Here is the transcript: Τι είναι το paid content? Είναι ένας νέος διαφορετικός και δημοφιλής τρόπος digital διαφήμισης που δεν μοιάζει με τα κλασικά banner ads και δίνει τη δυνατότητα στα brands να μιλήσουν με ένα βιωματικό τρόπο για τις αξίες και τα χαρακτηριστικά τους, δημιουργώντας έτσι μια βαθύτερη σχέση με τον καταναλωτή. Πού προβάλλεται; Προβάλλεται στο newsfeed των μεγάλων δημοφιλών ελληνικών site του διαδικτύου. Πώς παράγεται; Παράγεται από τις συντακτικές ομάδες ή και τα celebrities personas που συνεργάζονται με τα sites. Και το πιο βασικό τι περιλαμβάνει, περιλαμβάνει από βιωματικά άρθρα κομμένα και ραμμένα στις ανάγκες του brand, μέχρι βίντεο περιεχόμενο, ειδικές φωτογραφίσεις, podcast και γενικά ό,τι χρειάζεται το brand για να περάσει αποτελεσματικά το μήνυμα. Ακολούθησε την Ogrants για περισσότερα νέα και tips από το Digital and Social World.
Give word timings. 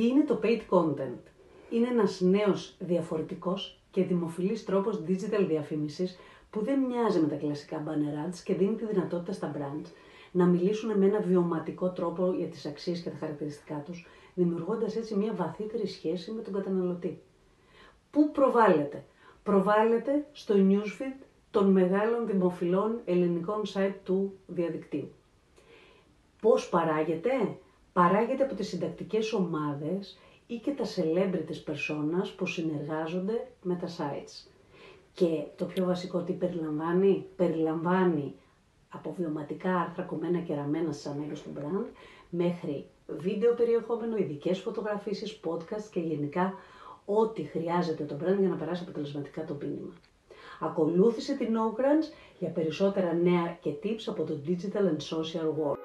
Τι 0.00 0.06
είναι 0.06 0.24
το 0.24 0.40
paid 0.42 0.60
content? 0.70 1.22
Είναι 1.70 1.88
ένας 1.88 2.20
νέος 2.20 2.76
διαφορετικός 2.78 3.80
και 3.90 4.02
δημοφιλής 4.04 4.64
τρόπος 4.64 5.02
digital 5.06 5.44
διαφήμισης 5.48 6.18
που 6.50 6.64
δεν 6.64 6.80
μοιάζει 6.80 7.20
με 7.20 7.28
τα 7.28 7.36
κλασικά 7.36 7.84
banner 7.86 8.28
ads 8.28 8.38
και 8.44 8.54
δίνει 8.54 8.74
τη 8.74 8.86
δυνατότητα 8.86 9.32
στα 9.32 9.52
brands 9.56 9.90
να 10.32 10.44
μιλήσουν 10.46 10.98
με 10.98 11.06
ένα 11.06 11.20
βιωματικό 11.20 11.90
τρόπο 11.90 12.32
για 12.36 12.46
τις 12.46 12.66
αξίες 12.66 13.00
και 13.00 13.10
τα 13.10 13.16
χαρακτηριστικά 13.16 13.82
τους, 13.86 14.06
δημιουργώντας 14.34 14.96
έτσι 14.96 15.14
μια 15.14 15.32
βαθύτερη 15.32 15.86
σχέση 15.86 16.30
με 16.30 16.42
τον 16.42 16.52
καταναλωτή. 16.52 17.22
Πού 18.10 18.30
προβάλλεται; 18.30 19.04
Προβάλλεται 19.42 20.26
στο 20.32 20.54
newsfeed 20.58 21.24
των 21.50 21.70
μεγάλων 21.70 22.26
δημοφιλών 22.26 23.00
ελληνικών 23.04 23.62
site 23.74 23.94
του 24.04 24.38
διαδικτύου. 24.46 25.12
Πώς 26.40 26.68
παράγεται; 26.68 27.30
Παράγεται 28.00 28.42
από 28.42 28.54
τις 28.54 28.68
συντακτικές 28.68 29.32
ομάδες 29.32 30.18
ή 30.46 30.56
και 30.56 30.70
τα 30.70 30.84
celebrities 30.84 31.70
personas 31.70 32.28
που 32.36 32.46
συνεργάζονται 32.46 33.46
με 33.62 33.74
τα 33.74 33.86
sites. 33.86 34.50
Και 35.14 35.44
το 35.56 35.64
πιο 35.64 35.84
βασικό 35.84 36.22
τι 36.22 36.32
περιλαμβάνει, 36.32 37.26
περιλαμβάνει 37.36 38.34
από 38.88 39.14
βιωματικά 39.18 39.76
άρθρα 39.76 40.02
κομμένα 40.02 40.38
και 40.38 40.54
ραμμένα 40.54 40.92
στις 40.92 41.06
ανάγκες 41.06 41.42
του 41.42 41.50
brand, 41.56 41.84
μέχρι 42.30 42.86
βίντεο 43.06 43.54
περιεχόμενο, 43.54 44.16
ειδικές 44.16 44.58
φωτογραφίσεις, 44.58 45.40
podcast 45.44 45.88
και 45.90 46.00
γενικά 46.00 46.54
ό,τι 47.04 47.42
χρειάζεται 47.42 48.04
το 48.04 48.14
brand 48.14 48.38
για 48.38 48.48
να 48.48 48.56
περάσει 48.56 48.82
αποτελεσματικά 48.82 49.44
το 49.44 49.56
μήνυμα. 49.60 49.92
Ακολούθησε 50.60 51.34
την 51.34 51.54
Ogrants 51.56 52.12
για 52.38 52.48
περισσότερα 52.48 53.12
νέα 53.12 53.58
και 53.60 53.70
tips 53.82 54.02
από 54.06 54.22
το 54.24 54.40
Digital 54.46 54.82
and 54.82 55.16
Social 55.16 55.46
World. 55.46 55.78